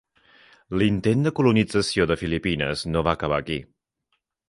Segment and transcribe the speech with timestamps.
[0.81, 3.63] L'intent de colonització de Filipines no va acabar aquí.